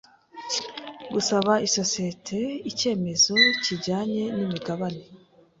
[1.13, 2.39] gusaba isosiyete
[2.71, 5.03] icyemezo kijyanye n imigabane